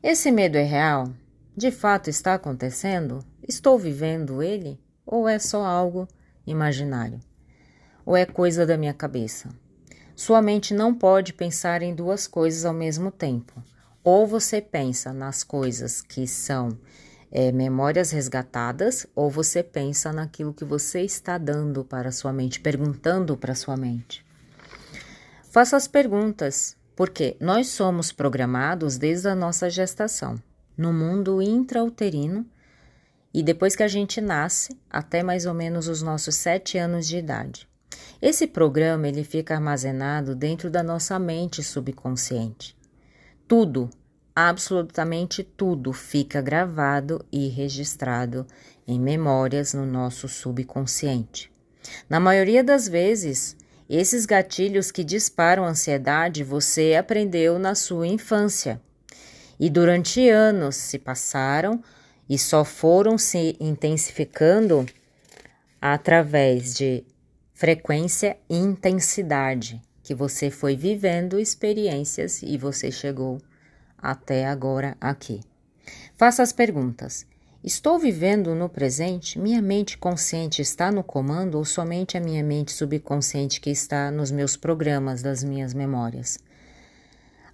esse 0.00 0.30
medo 0.30 0.56
é 0.56 0.62
real? 0.62 1.12
De 1.56 1.72
fato 1.72 2.08
está 2.08 2.34
acontecendo? 2.34 3.24
Estou 3.42 3.76
vivendo 3.76 4.40
ele? 4.40 4.78
Ou 5.04 5.28
é 5.28 5.40
só 5.40 5.64
algo 5.64 6.06
imaginário? 6.46 7.18
Ou 8.04 8.16
é 8.16 8.24
coisa 8.24 8.64
da 8.64 8.76
minha 8.76 8.94
cabeça? 8.94 9.48
Sua 10.16 10.40
mente 10.40 10.72
não 10.72 10.94
pode 10.94 11.34
pensar 11.34 11.82
em 11.82 11.94
duas 11.94 12.26
coisas 12.26 12.64
ao 12.64 12.72
mesmo 12.72 13.10
tempo. 13.10 13.62
Ou 14.02 14.26
você 14.26 14.62
pensa 14.62 15.12
nas 15.12 15.44
coisas 15.44 16.00
que 16.00 16.26
são 16.26 16.70
é, 17.30 17.52
memórias 17.52 18.12
resgatadas, 18.12 19.06
ou 19.14 19.30
você 19.30 19.62
pensa 19.62 20.14
naquilo 20.14 20.54
que 20.54 20.64
você 20.64 21.02
está 21.02 21.36
dando 21.36 21.84
para 21.84 22.10
sua 22.10 22.32
mente, 22.32 22.60
perguntando 22.60 23.36
para 23.36 23.54
sua 23.54 23.76
mente. 23.76 24.24
Faça 25.50 25.76
as 25.76 25.86
perguntas, 25.86 26.78
porque 26.96 27.36
nós 27.38 27.68
somos 27.68 28.10
programados 28.10 28.96
desde 28.96 29.28
a 29.28 29.34
nossa 29.34 29.68
gestação, 29.68 30.40
no 30.78 30.94
mundo 30.94 31.42
intrauterino, 31.42 32.46
e 33.34 33.42
depois 33.42 33.76
que 33.76 33.82
a 33.82 33.88
gente 33.88 34.18
nasce, 34.22 34.80
até 34.88 35.22
mais 35.22 35.44
ou 35.44 35.52
menos 35.52 35.88
os 35.88 36.00
nossos 36.00 36.36
sete 36.36 36.78
anos 36.78 37.06
de 37.06 37.18
idade. 37.18 37.68
Esse 38.20 38.46
programa 38.46 39.08
ele 39.08 39.22
fica 39.22 39.54
armazenado 39.54 40.34
dentro 40.34 40.70
da 40.70 40.82
nossa 40.82 41.18
mente 41.18 41.62
subconsciente. 41.62 42.76
Tudo, 43.46 43.90
absolutamente 44.34 45.42
tudo, 45.42 45.92
fica 45.92 46.40
gravado 46.40 47.24
e 47.30 47.48
registrado 47.48 48.46
em 48.86 48.98
memórias 48.98 49.74
no 49.74 49.84
nosso 49.84 50.28
subconsciente. 50.28 51.52
Na 52.08 52.18
maioria 52.18 52.64
das 52.64 52.88
vezes, 52.88 53.56
esses 53.88 54.26
gatilhos 54.26 54.90
que 54.90 55.04
disparam 55.04 55.64
ansiedade 55.64 56.42
você 56.42 56.94
aprendeu 56.98 57.58
na 57.58 57.74
sua 57.74 58.06
infância 58.06 58.80
e 59.60 59.70
durante 59.70 60.28
anos 60.28 60.76
se 60.76 60.98
passaram 60.98 61.82
e 62.28 62.38
só 62.38 62.64
foram 62.64 63.16
se 63.16 63.56
intensificando 63.60 64.84
através 65.80 66.74
de 66.74 67.04
frequência 67.56 68.36
e 68.50 68.54
intensidade 68.58 69.80
que 70.02 70.14
você 70.14 70.50
foi 70.50 70.76
vivendo 70.76 71.40
experiências 71.40 72.42
e 72.42 72.58
você 72.58 72.92
chegou 72.92 73.40
até 73.96 74.46
agora 74.46 74.94
aqui. 75.00 75.40
Faça 76.18 76.42
as 76.42 76.52
perguntas. 76.52 77.26
Estou 77.64 77.98
vivendo 77.98 78.54
no 78.54 78.68
presente? 78.68 79.38
Minha 79.38 79.62
mente 79.62 79.96
consciente 79.96 80.60
está 80.60 80.92
no 80.92 81.02
comando 81.02 81.54
ou 81.56 81.64
somente 81.64 82.18
a 82.18 82.20
minha 82.20 82.44
mente 82.44 82.72
subconsciente 82.72 83.58
que 83.58 83.70
está 83.70 84.10
nos 84.10 84.30
meus 84.30 84.54
programas 84.54 85.22
das 85.22 85.42
minhas 85.42 85.72
memórias? 85.72 86.38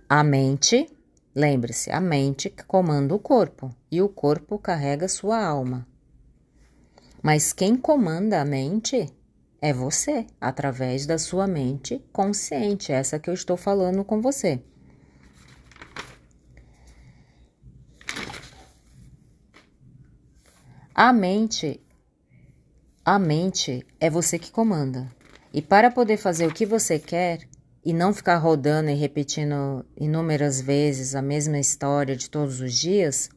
A 0.09 0.25
mente, 0.25 0.91
lembre-se, 1.33 1.93
a 1.93 2.01
mente 2.01 2.53
comanda 2.67 3.15
o 3.15 3.21
corpo 3.21 3.73
e 3.89 4.03
o 4.03 4.09
corpo 4.09 4.59
carrega 4.59 5.07
sua 5.07 5.41
alma. 5.41 5.87
Mas 7.23 7.53
quem 7.53 7.77
comanda 7.77 8.41
a 8.41 8.45
mente 8.45 9.09
é 9.63 9.73
você, 9.73 10.27
através 10.41 11.07
da 11.07 11.17
sua 11.17 11.47
mente 11.47 12.05
consciente, 12.13 12.91
essa 12.91 13.17
que 13.17 13.31
eu 13.31 13.35
estou 13.35 13.57
falando 13.57 14.05
com 14.05 14.21
você. 14.21 14.61
A 20.93 21.13
mente, 21.13 21.81
a 23.05 23.21
mente 23.21 23.87
é 24.01 24.11
você 24.11 24.37
que 24.37 24.51
comanda. 24.51 25.09
E 25.55 25.63
para 25.63 25.93
poder 25.93 26.17
fazer 26.17 26.47
o 26.49 26.53
que 26.53 26.67
você 26.67 26.99
quer 26.99 27.49
e 27.85 27.93
não 27.93 28.13
ficar 28.13 28.39
rodando 28.39 28.91
e 28.91 28.95
repetindo 28.95 29.87
inúmeras 29.97 30.61
vezes 30.61 31.15
a 31.15 31.23
mesma 31.23 31.59
história 31.59 32.17
de 32.17 32.29
todos 32.29 32.61
os 32.61 32.75
dias, 32.75 33.31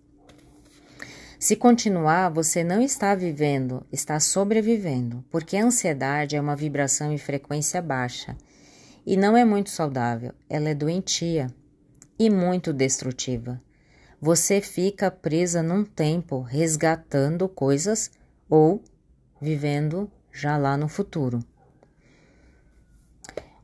se 1.38 1.56
continuar, 1.56 2.30
você 2.30 2.64
não 2.64 2.82
está 2.82 3.14
vivendo, 3.14 3.86
está 3.92 4.20
sobrevivendo, 4.20 5.24
porque 5.30 5.58
a 5.58 5.66
ansiedade 5.66 6.36
é 6.36 6.42
uma 6.42 6.56
vibração 6.56 7.12
em 7.12 7.18
frequência 7.18 7.82
baixa 7.82 8.38
e 9.06 9.18
não 9.18 9.36
é 9.36 9.44
muito 9.44 9.70
saudável, 9.70 10.34
ela 10.50 10.70
é 10.70 10.74
doentia 10.74 11.48
e 12.18 12.30
muito 12.30 12.72
destrutiva. 12.72 13.62
Você 14.22 14.62
fica 14.62 15.12
presa 15.12 15.62
num 15.62 15.84
tempo 15.84 16.40
resgatando 16.40 17.48
coisas 17.50 18.10
ou 18.50 18.82
vivendo 19.42 20.10
já 20.32 20.58
lá 20.58 20.78
no 20.78 20.88
futuro. 20.88 21.40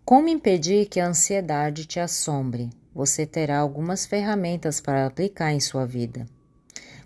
Como 0.04 0.28
impedir 0.28 0.88
que 0.88 1.00
a 1.00 1.08
ansiedade 1.08 1.86
te 1.86 2.00
assombre? 2.00 2.70
Você 2.94 3.26
terá 3.26 3.60
algumas 3.60 4.06
ferramentas 4.06 4.82
para 4.82 5.06
aplicar 5.06 5.54
em 5.54 5.62
sua 5.62 5.86
vida 5.86 6.28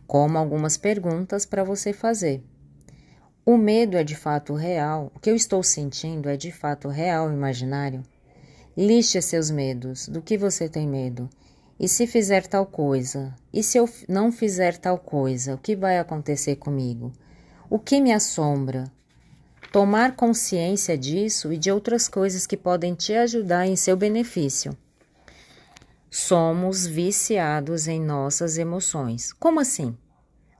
como 0.07 0.37
algumas 0.37 0.77
perguntas 0.77 1.45
para 1.45 1.63
você 1.63 1.93
fazer. 1.93 2.43
O 3.45 3.57
medo 3.57 3.95
é 3.95 4.03
de 4.03 4.15
fato 4.15 4.55
real? 4.55 5.11
O 5.15 5.19
que 5.19 5.29
eu 5.29 5.35
estou 5.35 5.61
sentindo 5.61 6.27
é 6.27 6.35
de 6.35 6.51
fato 6.51 6.87
real 6.87 7.31
imaginário? 7.31 8.03
Liste 8.75 9.21
seus 9.21 9.51
medos. 9.51 10.07
Do 10.07 10.21
que 10.21 10.37
você 10.37 10.67
tem 10.67 10.87
medo? 10.87 11.29
E 11.79 11.87
se 11.87 12.07
fizer 12.07 12.47
tal 12.47 12.65
coisa? 12.65 13.35
E 13.53 13.61
se 13.61 13.77
eu 13.77 13.87
não 14.07 14.31
fizer 14.31 14.77
tal 14.77 14.97
coisa? 14.97 15.55
O 15.55 15.57
que 15.57 15.75
vai 15.75 15.99
acontecer 15.99 16.55
comigo? 16.55 17.11
O 17.69 17.77
que 17.77 18.01
me 18.01 18.11
assombra? 18.11 18.85
Tomar 19.71 20.15
consciência 20.15 20.97
disso 20.97 21.51
e 21.51 21.57
de 21.57 21.69
outras 21.69 22.07
coisas 22.07 22.47
que 22.47 22.55
podem 22.55 22.95
te 22.95 23.13
ajudar 23.13 23.67
em 23.67 23.75
seu 23.75 23.97
benefício. 23.97 24.75
Somos 26.17 26.87
viciados 26.87 27.89
em 27.89 28.01
nossas 28.01 28.57
emoções. 28.57 29.33
Como 29.33 29.59
assim? 29.59 29.97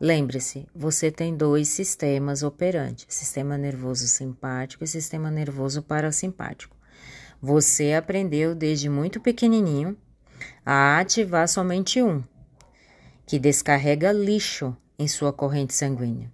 Lembre-se, 0.01 0.67
você 0.75 1.09
tem 1.09 1.33
dois 1.33 1.69
sistemas 1.69 2.43
operantes: 2.43 3.05
sistema 3.07 3.57
nervoso 3.57 4.05
simpático 4.05 4.83
e 4.83 4.87
sistema 4.87 5.31
nervoso 5.31 5.81
parasimpático. 5.81 6.75
Você 7.41 7.93
aprendeu 7.93 8.53
desde 8.53 8.89
muito 8.89 9.21
pequenininho 9.21 9.97
a 10.65 10.99
ativar 10.99 11.47
somente 11.47 12.03
um, 12.03 12.21
que 13.25 13.39
descarrega 13.39 14.11
lixo 14.11 14.75
em 14.99 15.07
sua 15.07 15.31
corrente 15.31 15.73
sanguínea. 15.73 16.29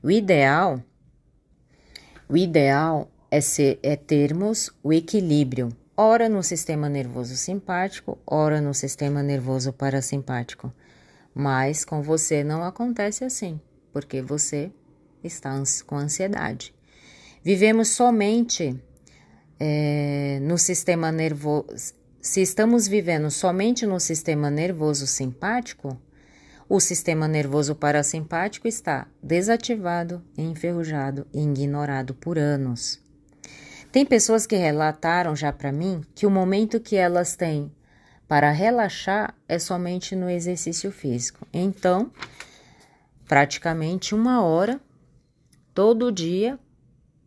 O 0.00 0.12
ideal, 0.12 0.80
o 2.28 2.36
ideal 2.36 3.10
é, 3.32 3.40
ser, 3.40 3.80
é 3.82 3.96
termos 3.96 4.70
o 4.80 4.92
equilíbrio 4.92 5.76
ora 6.00 6.28
no 6.28 6.44
sistema 6.44 6.88
nervoso 6.88 7.34
simpático, 7.36 8.16
ora 8.24 8.60
no 8.60 8.72
sistema 8.72 9.20
nervoso 9.20 9.72
parasimpático. 9.72 10.72
Mas 11.34 11.84
com 11.84 12.00
você 12.00 12.44
não 12.44 12.62
acontece 12.62 13.24
assim, 13.24 13.60
porque 13.92 14.22
você 14.22 14.70
está 15.24 15.60
com 15.84 15.96
ansiedade. 15.96 16.72
Vivemos 17.42 17.88
somente 17.88 18.80
é, 19.58 20.38
no 20.40 20.56
sistema 20.56 21.10
nervoso. 21.10 21.66
Se 22.20 22.42
estamos 22.42 22.86
vivendo 22.86 23.28
somente 23.28 23.84
no 23.84 23.98
sistema 23.98 24.50
nervoso 24.50 25.04
simpático, 25.04 26.00
o 26.68 26.78
sistema 26.78 27.26
nervoso 27.26 27.74
parasimpático 27.74 28.68
está 28.68 29.08
desativado, 29.20 30.22
enferrujado 30.36 31.26
e 31.32 31.40
ignorado 31.40 32.14
por 32.14 32.38
anos. 32.38 33.00
Tem 33.98 34.06
pessoas 34.06 34.46
que 34.46 34.54
relataram 34.54 35.34
já 35.34 35.52
para 35.52 35.72
mim 35.72 36.04
que 36.14 36.24
o 36.24 36.30
momento 36.30 36.78
que 36.78 36.94
elas 36.94 37.34
têm 37.34 37.68
para 38.28 38.52
relaxar 38.52 39.34
é 39.48 39.58
somente 39.58 40.14
no 40.14 40.30
exercício 40.30 40.92
físico. 40.92 41.44
Então, 41.52 42.08
praticamente 43.26 44.14
uma 44.14 44.40
hora 44.40 44.80
todo 45.74 46.12
dia, 46.12 46.60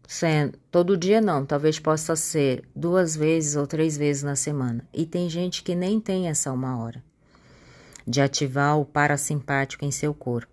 sendo, 0.07 0.57
todo 0.71 0.95
dia 0.95 1.19
não, 1.19 1.45
talvez 1.45 1.77
possa 1.77 2.15
ser 2.15 2.63
duas 2.73 3.17
vezes 3.17 3.57
ou 3.57 3.67
três 3.67 3.97
vezes 3.97 4.23
na 4.23 4.38
semana. 4.38 4.88
E 4.93 5.05
tem 5.05 5.29
gente 5.29 5.63
que 5.63 5.75
nem 5.75 5.99
tem 5.99 6.29
essa 6.29 6.53
uma 6.53 6.81
hora 6.81 7.03
de 8.07 8.21
ativar 8.21 8.79
o 8.79 8.86
parasimpático 8.86 9.84
em 9.84 9.91
seu 9.91 10.13
corpo. 10.13 10.50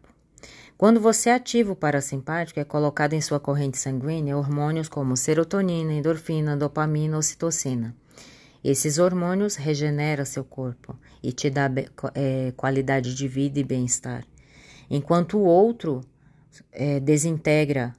Quando 0.78 1.00
você 1.00 1.28
ativa 1.30 1.72
o 1.72 1.76
parasimpático, 1.76 2.60
é 2.60 2.64
colocado 2.64 3.12
em 3.12 3.20
sua 3.20 3.40
corrente 3.40 3.76
sanguínea 3.76 4.38
hormônios 4.38 4.88
como 4.88 5.16
serotonina, 5.16 5.92
endorfina, 5.92 6.56
dopamina, 6.56 7.18
ocitocina. 7.18 7.96
Esses 8.62 8.96
hormônios 8.96 9.56
regeneram 9.56 10.24
seu 10.24 10.44
corpo 10.44 10.96
e 11.20 11.32
te 11.32 11.50
dá 11.50 11.68
é, 12.14 12.52
qualidade 12.56 13.12
de 13.12 13.26
vida 13.26 13.58
e 13.58 13.64
bem-estar, 13.64 14.24
enquanto 14.88 15.38
o 15.38 15.44
outro 15.44 16.00
é, 16.70 17.00
desintegra, 17.00 17.92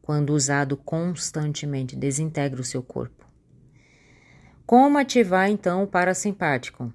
quando 0.00 0.30
usado 0.30 0.78
constantemente, 0.78 1.94
desintegra 1.94 2.58
o 2.58 2.64
seu 2.64 2.82
corpo. 2.82 3.26
Como 4.64 4.96
ativar 4.96 5.50
então 5.50 5.82
o 5.82 5.86
parasimpático? 5.86 6.90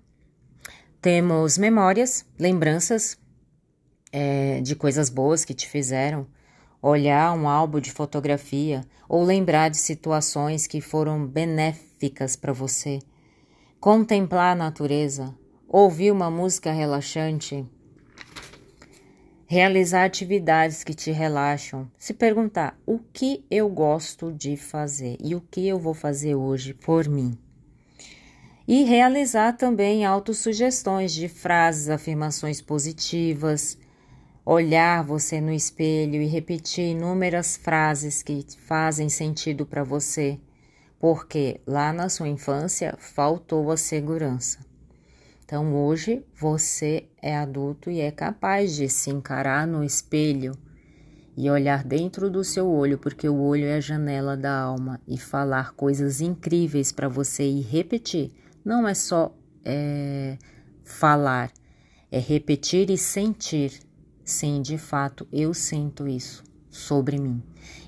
Temos 1.00 1.56
memórias, 1.56 2.26
lembranças, 2.38 3.16
é, 4.12 4.62
de 4.62 4.76
coisas 4.76 5.10
boas 5.10 5.46
que 5.46 5.54
te 5.54 5.68
fizeram, 5.68 6.28
olhar 6.82 7.34
um 7.34 7.48
álbum 7.48 7.80
de 7.80 7.92
fotografia 7.92 8.82
ou 9.08 9.24
lembrar 9.24 9.70
de 9.70 9.78
situações 9.78 10.68
que 10.68 10.82
foram 10.82 11.26
benéficas 11.26 12.36
para 12.36 12.54
você, 12.54 13.00
contemplar 13.80 14.54
a 14.54 14.56
natureza, 14.56 15.34
ouvir 15.68 16.12
uma 16.12 16.30
música 16.32 16.72
relaxante, 16.72 17.66
realizar 19.46 20.06
atividades 20.06 20.84
que 20.84 20.94
te 20.94 21.10
relaxam, 21.10 21.90
se 21.98 22.14
perguntar 22.14 22.80
o 22.86 23.00
que 23.00 23.44
eu 23.50 23.68
gosto 23.68 24.32
de 24.32 24.56
fazer 24.56 25.18
e 25.20 25.34
o 25.34 25.42
que 25.42 25.68
eu 25.68 25.80
vou 25.80 25.96
fazer 25.96 26.36
hoje 26.36 26.74
por 26.74 27.08
mim. 27.08 27.36
E 28.68 28.84
realizar 28.84 29.54
também 29.54 30.06
autossugestões 30.06 31.12
de 31.12 31.28
frases, 31.28 31.90
afirmações 31.90 32.62
positivas, 32.62 33.79
olhar 34.52 35.04
você 35.04 35.40
no 35.40 35.54
espelho 35.54 36.20
e 36.20 36.26
repetir 36.26 36.86
inúmeras 36.86 37.56
frases 37.56 38.24
que 38.24 38.44
fazem 38.66 39.08
sentido 39.08 39.64
para 39.64 39.84
você, 39.84 40.40
porque 41.00 41.62
lá 41.68 41.94
na 41.94 42.10
sua 42.10 42.28
infância 42.28 42.96
faltou 42.98 43.70
a 43.70 43.78
segurança. 43.78 44.58
Então 45.46 45.76
hoje 45.76 46.26
você 46.36 47.06
é 47.22 47.38
adulto 47.38 47.92
e 47.92 48.02
é 48.02 48.10
capaz 48.10 48.76
de 48.76 48.90
se 48.90 49.12
encarar 49.12 49.68
no 49.68 49.84
espelho 49.84 50.58
e 51.38 51.48
olhar 51.48 51.84
dentro 51.84 52.28
do 52.28 52.44
seu 52.44 52.68
olho, 52.68 52.98
porque 52.98 53.30
o 53.30 53.40
olho 53.40 53.66
é 53.66 53.76
a 53.76 53.80
janela 53.80 54.36
da 54.36 54.60
alma, 54.60 55.00
e 55.08 55.16
falar 55.16 55.74
coisas 55.74 56.22
incríveis 56.22 56.92
para 56.92 57.08
você 57.08 57.44
e 57.44 57.62
repetir. 57.62 58.32
Não 58.66 58.88
é 58.88 58.96
só 58.96 59.32
é, 59.64 60.40
falar, 60.84 61.52
é 62.12 62.18
repetir 62.18 62.90
e 62.90 62.98
sentir 62.98 63.88
Sim, 64.30 64.62
de 64.62 64.78
fato, 64.78 65.28
eu 65.34 65.56
sinto 65.56 66.08
isso 66.08 66.44
sobre 66.70 67.18
mim. 67.18 67.42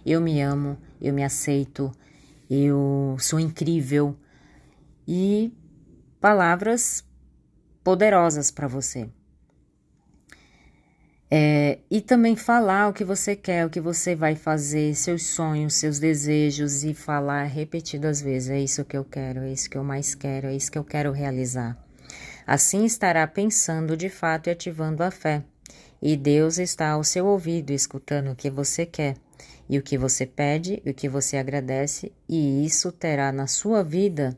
Eu 0.04 0.20
me 0.20 0.42
amo, 0.42 0.76
eu 1.00 1.14
me 1.14 1.24
aceito, 1.24 1.92
eu 2.50 3.16
sou 3.20 3.40
incrível 3.40 4.18
e 5.08 5.54
palavras 6.20 7.06
poderosas 7.84 8.50
para 8.50 8.68
você. 8.68 9.08
É, 11.30 11.78
e 11.92 12.02
também 12.02 12.36
falar 12.36 12.90
o 12.90 12.94
que 12.94 13.04
você 13.04 13.36
quer, 13.36 13.68
o 13.68 13.70
que 13.70 13.80
você 13.80 14.16
vai 14.16 14.36
fazer, 14.36 14.96
seus 14.96 15.28
sonhos, 15.28 15.76
seus 15.76 16.00
desejos 16.00 16.84
e 16.84 16.96
falar 16.96 17.44
repetidas 17.44 18.20
vezes: 18.20 18.50
é 18.50 18.60
isso 18.60 18.84
que 18.84 18.98
eu 18.98 19.06
quero, 19.06 19.42
é 19.42 19.54
isso 19.54 19.70
que 19.70 19.78
eu 19.78 19.84
mais 19.84 20.16
quero, 20.16 20.48
é 20.48 20.56
isso 20.56 20.72
que 20.72 20.78
eu 20.80 20.84
quero 20.84 21.12
realizar. 21.12 21.78
Assim 22.48 22.84
estará 22.84 23.28
pensando 23.28 23.96
de 23.96 24.10
fato 24.10 24.48
e 24.48 24.50
ativando 24.50 25.04
a 25.04 25.12
fé 25.12 25.44
e 26.02 26.18
Deus 26.18 26.58
está 26.58 26.90
ao 26.90 27.04
seu 27.04 27.28
ouvido, 27.28 27.72
escutando 27.72 28.32
o 28.32 28.36
que 28.36 28.50
você 28.50 28.86
quer, 28.86 29.18
e 29.70 29.78
o 29.78 29.84
que 29.84 29.98
você 29.98 30.26
pede, 30.26 30.82
e 30.84 30.90
o 30.90 30.94
que 30.94 31.08
você 31.08 31.38
agradece, 31.38 32.12
e 32.28 32.66
isso 32.66 32.92
terá 32.92 33.32
na 33.32 33.48
sua 33.48 33.84
vida 33.84 34.38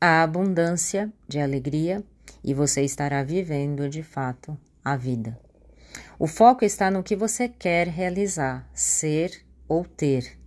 a 0.00 0.22
abundância 0.22 1.12
de 1.28 1.38
alegria, 1.38 2.02
e 2.42 2.52
você 2.52 2.82
estará 2.82 3.22
vivendo 3.22 3.88
de 3.88 4.02
fato 4.02 4.58
a 4.84 4.96
vida. 4.96 5.38
O 6.18 6.26
foco 6.26 6.64
está 6.64 6.90
no 6.90 7.02
que 7.02 7.14
você 7.14 7.48
quer 7.48 7.88
realizar, 7.88 8.68
ser 8.74 9.44
ou 9.68 9.84
ter. 9.84 10.38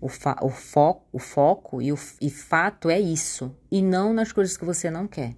O, 0.00 0.06
o, 0.06 0.50
fo 0.50 1.02
o 1.12 1.18
foco 1.18 1.82
e 1.82 1.92
o 1.92 1.98
e 2.20 2.30
fato 2.30 2.88
é 2.88 3.00
isso, 3.00 3.54
e 3.70 3.82
não 3.82 4.12
nas 4.12 4.32
coisas 4.32 4.56
que 4.56 4.64
você 4.64 4.90
não 4.90 5.06
quer. 5.06 5.34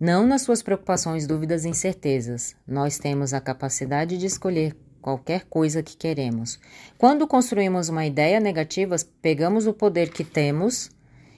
Não 0.00 0.26
nas 0.26 0.40
suas 0.40 0.62
preocupações, 0.62 1.26
dúvidas 1.26 1.66
e 1.66 1.68
incertezas. 1.68 2.56
Nós 2.66 2.96
temos 2.96 3.34
a 3.34 3.40
capacidade 3.40 4.16
de 4.16 4.24
escolher 4.24 4.74
qualquer 5.02 5.44
coisa 5.44 5.82
que 5.82 5.94
queremos. 5.94 6.58
Quando 6.96 7.28
construímos 7.28 7.90
uma 7.90 8.06
ideia 8.06 8.40
negativa, 8.40 8.96
pegamos 9.20 9.66
o 9.66 9.74
poder 9.74 10.10
que 10.10 10.24
temos, 10.24 10.90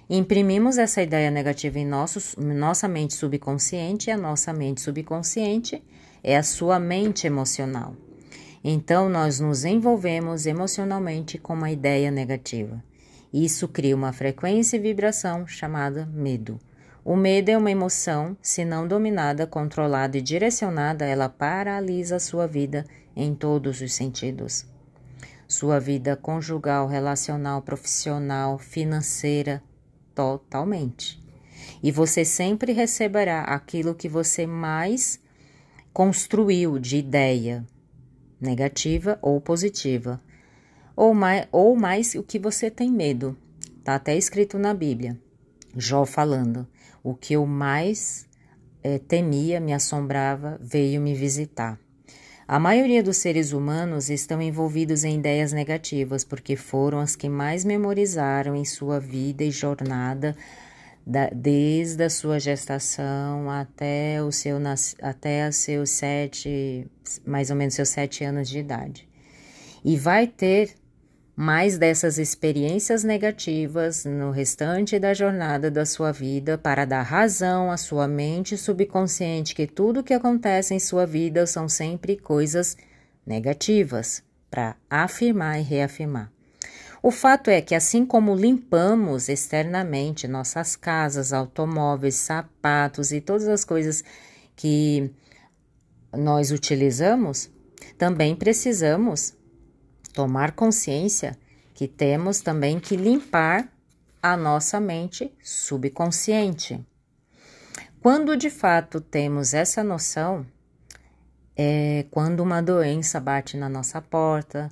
imprimimos 0.08 0.78
essa 0.78 1.02
ideia 1.02 1.28
negativa 1.28 1.76
em 1.80 1.84
nossos, 1.84 2.36
nossa 2.36 2.86
mente 2.86 3.14
subconsciente, 3.14 4.10
e 4.10 4.12
a 4.12 4.16
nossa 4.16 4.52
mente 4.52 4.80
subconsciente 4.80 5.82
é 6.22 6.36
a 6.36 6.42
sua 6.44 6.78
mente 6.78 7.26
emocional. 7.26 7.96
Então, 8.62 9.08
nós 9.08 9.40
nos 9.40 9.64
envolvemos 9.64 10.46
emocionalmente 10.46 11.36
com 11.36 11.54
uma 11.54 11.72
ideia 11.72 12.12
negativa. 12.12 12.80
Isso 13.34 13.66
cria 13.66 13.96
uma 13.96 14.12
frequência 14.12 14.76
e 14.76 14.80
vibração 14.80 15.48
chamada 15.48 16.06
medo. 16.06 16.60
O 17.04 17.16
medo 17.16 17.48
é 17.48 17.58
uma 17.58 17.70
emoção, 17.70 18.36
se 18.40 18.64
não 18.64 18.86
dominada, 18.86 19.44
controlada 19.44 20.16
e 20.16 20.22
direcionada, 20.22 21.04
ela 21.04 21.28
paralisa 21.28 22.20
sua 22.20 22.46
vida 22.46 22.86
em 23.16 23.34
todos 23.34 23.80
os 23.80 23.92
sentidos. 23.92 24.64
Sua 25.48 25.80
vida 25.80 26.16
conjugal, 26.16 26.86
relacional, 26.86 27.60
profissional, 27.60 28.56
financeira, 28.56 29.60
totalmente. 30.14 31.20
E 31.82 31.90
você 31.90 32.24
sempre 32.24 32.72
receberá 32.72 33.42
aquilo 33.42 33.96
que 33.96 34.08
você 34.08 34.46
mais 34.46 35.20
construiu 35.92 36.78
de 36.78 36.98
ideia, 36.98 37.66
negativa 38.40 39.18
ou 39.20 39.40
positiva, 39.40 40.22
ou 40.94 41.12
mais, 41.12 41.48
ou 41.50 41.74
mais 41.74 42.14
o 42.14 42.22
que 42.22 42.38
você 42.38 42.70
tem 42.70 42.92
medo. 42.92 43.36
Está 43.78 43.96
até 43.96 44.16
escrito 44.16 44.56
na 44.56 44.72
Bíblia. 44.72 45.18
Jó 45.76 46.06
falando: 46.06 46.66
O 47.02 47.14
que 47.14 47.34
eu 47.34 47.46
mais 47.46 48.26
é, 48.82 48.98
temia, 48.98 49.60
me 49.60 49.72
assombrava, 49.72 50.58
veio 50.60 51.00
me 51.00 51.14
visitar. 51.14 51.78
A 52.46 52.58
maioria 52.58 53.02
dos 53.02 53.16
seres 53.16 53.52
humanos 53.52 54.10
estão 54.10 54.42
envolvidos 54.42 55.04
em 55.04 55.18
ideias 55.18 55.52
negativas 55.52 56.24
porque 56.24 56.56
foram 56.56 56.98
as 56.98 57.16
que 57.16 57.28
mais 57.28 57.64
memorizaram 57.64 58.54
em 58.54 58.64
sua 58.64 58.98
vida 58.98 59.44
e 59.44 59.50
jornada, 59.50 60.36
da, 61.06 61.30
desde 61.30 62.04
a 62.04 62.10
sua 62.10 62.38
gestação 62.38 63.50
até 63.50 64.22
o 64.22 64.30
seu 64.30 64.58
até 65.00 65.50
seus 65.50 65.90
sete, 65.90 66.86
mais 67.24 67.50
ou 67.50 67.56
menos 67.56 67.74
seus 67.74 67.88
sete 67.88 68.24
anos 68.24 68.48
de 68.48 68.58
idade. 68.58 69.08
E 69.84 69.96
vai 69.96 70.26
ter 70.26 70.74
mais 71.34 71.78
dessas 71.78 72.18
experiências 72.18 73.02
negativas 73.02 74.04
no 74.04 74.30
restante 74.30 74.98
da 74.98 75.14
jornada 75.14 75.70
da 75.70 75.86
sua 75.86 76.12
vida 76.12 76.58
para 76.58 76.84
dar 76.84 77.02
razão 77.02 77.70
à 77.70 77.76
sua 77.76 78.06
mente 78.06 78.56
subconsciente 78.56 79.54
que 79.54 79.66
tudo 79.66 80.02
que 80.02 80.12
acontece 80.12 80.74
em 80.74 80.78
sua 80.78 81.06
vida 81.06 81.46
são 81.46 81.68
sempre 81.68 82.16
coisas 82.16 82.76
negativas, 83.26 84.22
para 84.50 84.76
afirmar 84.90 85.58
e 85.58 85.62
reafirmar. 85.62 86.30
O 87.02 87.10
fato 87.10 87.48
é 87.48 87.60
que, 87.60 87.74
assim 87.74 88.04
como 88.04 88.34
limpamos 88.34 89.28
externamente 89.28 90.28
nossas 90.28 90.76
casas, 90.76 91.32
automóveis, 91.32 92.14
sapatos 92.16 93.10
e 93.10 93.20
todas 93.20 93.48
as 93.48 93.64
coisas 93.64 94.04
que 94.54 95.10
nós 96.12 96.52
utilizamos, 96.52 97.50
também 97.98 98.36
precisamos 98.36 99.34
tomar 100.12 100.52
consciência 100.52 101.36
que 101.74 101.88
temos 101.88 102.40
também 102.40 102.78
que 102.78 102.96
limpar 102.96 103.68
a 104.22 104.36
nossa 104.36 104.78
mente 104.78 105.32
subconsciente. 105.42 106.84
Quando 108.00 108.36
de 108.36 108.50
fato 108.50 109.00
temos 109.00 109.54
essa 109.54 109.82
noção, 109.82 110.46
é 111.56 112.06
quando 112.10 112.40
uma 112.40 112.62
doença 112.62 113.20
bate 113.20 113.56
na 113.56 113.68
nossa 113.68 114.00
porta, 114.00 114.68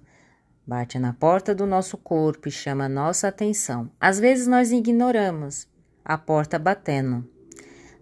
bate 0.67 0.99
na 0.99 1.13
porta 1.13 1.55
do 1.55 1.67
nosso 1.67 1.97
corpo 1.97 2.49
e 2.49 2.53
chama 2.53 2.89
nossa 2.89 3.29
atenção. 3.29 3.91
Às 4.01 4.19
vezes 4.19 4.47
nós 4.47 4.71
ignoramos 4.73 5.69
a 6.05 6.17
porta 6.17 6.59
batendo. 6.59 7.29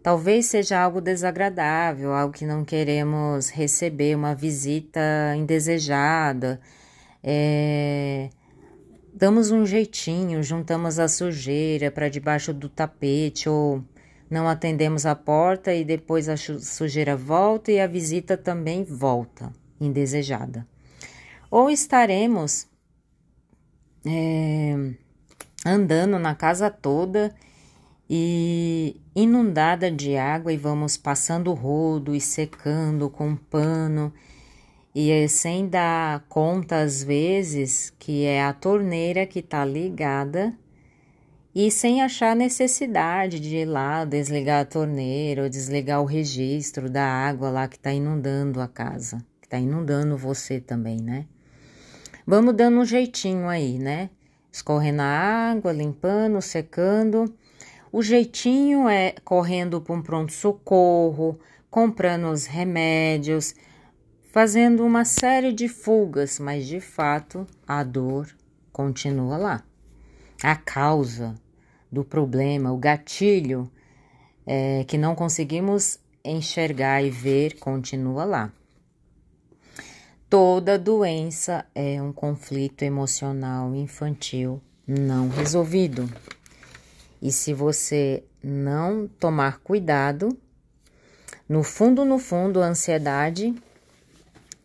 Talvez 0.03 0.47
seja 0.47 0.81
algo 0.81 1.01
desagradável, 1.01 2.13
algo 2.15 2.33
que 2.33 2.47
não 2.47 2.65
queremos 2.65 3.51
receber, 3.51 4.15
uma 4.15 4.35
visita 4.35 5.01
indesejada, 5.37 6.61
é, 7.23 8.31
damos 9.13 9.51
um 9.51 9.67
jeitinho, 9.67 10.43
juntamos 10.43 10.99
a 10.99 11.09
sujeira 11.09 11.91
para 11.91 12.09
debaixo 12.09 12.53
do 12.53 12.69
tapete 12.69 13.49
ou 13.49 13.83
não 14.31 14.47
atendemos 14.49 15.07
a 15.07 15.15
porta 15.15 15.75
e 15.75 15.85
depois 15.85 16.29
a 16.29 16.37
sujeira 16.37 17.17
volta 17.17 17.73
e 17.73 17.81
a 17.81 17.87
visita 17.87 18.37
também 18.37 18.85
volta, 18.85 19.53
indesejada. 19.81 20.67
Ou 21.51 21.71
estaremos 21.71 22.67
é, 24.07 24.75
andando 25.65 26.19
na 26.19 26.35
casa 26.35 26.71
toda 26.71 27.35
e 28.09 29.01
inundada 29.15 29.91
de 29.91 30.17
água 30.17 30.53
e 30.53 30.57
vamos 30.57 30.97
passando 30.97 31.53
rodo 31.53 32.15
e 32.15 32.21
secando 32.21 33.11
com 33.11 33.35
pano 33.35 34.13
e 34.95 35.11
é 35.11 35.29
sem 35.29 35.69
dar 35.69 36.25
conta 36.29 36.81
às 36.81 37.03
vezes 37.03 37.93
que 37.99 38.25
é 38.25 38.43
a 38.43 38.53
torneira 38.53 39.27
que 39.27 39.41
está 39.41 39.65
ligada 39.65 40.57
e 41.55 41.71
sem 41.71 42.03
achar 42.03 42.37
necessidade 42.37 43.41
de 43.41 43.57
ir 43.57 43.65
lá 43.65 44.05
desligar 44.05 44.63
a 44.63 44.65
torneira 44.65 45.43
ou 45.43 45.49
desligar 45.49 46.01
o 46.01 46.05
registro 46.05 46.89
da 46.89 47.05
água 47.05 47.51
lá 47.51 47.67
que 47.67 47.77
está 47.77 47.93
inundando 47.93 48.61
a 48.61 48.69
casa, 48.69 49.19
que 49.41 49.47
está 49.47 49.59
inundando 49.59 50.17
você 50.17 50.61
também, 50.61 51.01
né? 51.01 51.27
Vamos 52.27 52.55
dando 52.55 52.79
um 52.79 52.85
jeitinho 52.85 53.49
aí, 53.49 53.79
né? 53.79 54.11
Escorrendo 54.53 55.03
a 55.03 55.51
água, 55.51 55.73
limpando, 55.73 56.41
secando. 56.43 57.35
O 57.91 58.03
jeitinho 58.03 58.89
é 58.89 59.15
correndo 59.25 59.81
para 59.81 59.95
um 59.95 60.03
pronto-socorro, 60.03 61.41
comprando 61.71 62.31
os 62.31 62.47
remédios, 62.47 63.55
fazendo 64.39 64.87
uma 64.87 65.05
série 65.05 65.53
de 65.53 65.67
fugas, 65.67 66.39
mas 66.39 66.65
de 66.65 66.79
fato 66.79 67.45
a 67.67 67.83
dor 67.83 68.29
continua 68.71 69.37
lá. 69.37 69.65
A 70.41 70.55
causa 70.55 71.35
do 71.91 72.05
problema, 72.05 72.71
o 72.71 72.77
gatilho 72.77 73.69
é, 74.47 74.85
que 74.85 74.97
não 74.97 75.17
conseguimos 75.17 75.99
enxergar 76.25 77.03
e 77.03 77.11
ver, 77.11 77.59
continua 77.59 78.25
lá. 78.25 78.53
Toda 80.31 80.79
doença 80.79 81.67
é 81.75 82.01
um 82.01 82.13
conflito 82.13 82.85
emocional 82.85 83.75
infantil 83.75 84.63
não 84.87 85.29
resolvido. 85.31 86.09
E 87.21 87.33
se 87.33 87.53
você 87.53 88.23
não 88.41 89.09
tomar 89.19 89.59
cuidado, 89.59 90.29
no 91.49 91.65
fundo, 91.65 92.05
no 92.05 92.21
fundo, 92.21 92.63
a 92.63 92.67
ansiedade 92.67 93.53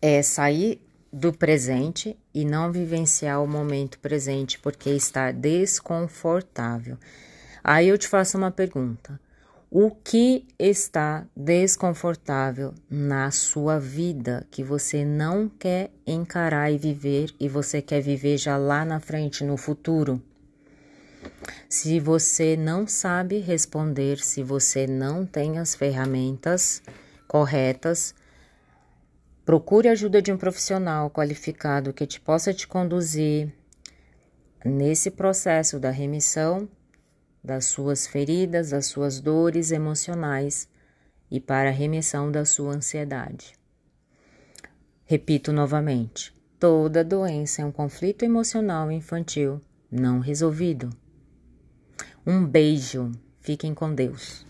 é 0.05 0.21
sair 0.21 0.81
do 1.13 1.31
presente 1.31 2.17
e 2.33 2.43
não 2.43 2.73
vivenciar 2.73 3.41
o 3.41 3.47
momento 3.47 3.97
presente 3.99 4.59
porque 4.59 4.89
está 4.89 5.31
desconfortável. 5.31 6.97
Aí 7.63 7.87
eu 7.87 7.97
te 7.97 8.09
faço 8.09 8.37
uma 8.37 8.51
pergunta: 8.51 9.17
o 9.71 9.89
que 9.89 10.45
está 10.59 11.25
desconfortável 11.33 12.73
na 12.89 13.31
sua 13.31 13.79
vida 13.79 14.45
que 14.51 14.61
você 14.61 15.05
não 15.05 15.47
quer 15.47 15.89
encarar 16.05 16.69
e 16.69 16.77
viver 16.77 17.33
e 17.39 17.47
você 17.47 17.81
quer 17.81 18.01
viver 18.01 18.37
já 18.37 18.57
lá 18.57 18.83
na 18.83 18.99
frente, 18.99 19.41
no 19.45 19.55
futuro? 19.55 20.21
Se 21.69 21.97
você 22.01 22.57
não 22.57 22.85
sabe 22.85 23.39
responder, 23.39 24.17
se 24.17 24.43
você 24.43 24.85
não 24.85 25.25
tem 25.25 25.59
as 25.59 25.73
ferramentas 25.73 26.81
corretas, 27.25 28.13
Procure 29.45 29.89
a 29.89 29.91
ajuda 29.91 30.21
de 30.21 30.31
um 30.31 30.37
profissional 30.37 31.09
qualificado 31.09 31.91
que 31.91 32.07
te 32.07 32.19
possa 32.19 32.53
te 32.53 32.65
conduzir 32.65 33.53
nesse 34.63 35.11
processo 35.11 35.79
da 35.79 35.89
remissão 35.89 36.69
das 37.43 37.65
suas 37.65 38.07
feridas, 38.07 38.69
das 38.69 38.85
suas 38.85 39.19
dores 39.19 39.71
emocionais 39.71 40.69
e 41.29 41.41
para 41.41 41.69
a 41.69 41.73
remissão 41.73 42.31
da 42.31 42.45
sua 42.45 42.73
ansiedade. 42.73 43.53
Repito 45.03 45.51
novamente: 45.51 46.33
toda 46.57 47.03
doença 47.03 47.61
é 47.61 47.65
um 47.65 47.71
conflito 47.71 48.23
emocional 48.23 48.89
infantil 48.89 49.61
não 49.91 50.19
resolvido. 50.19 50.89
Um 52.25 52.45
beijo, 52.45 53.11
fiquem 53.39 53.73
com 53.73 53.93
Deus. 53.93 54.45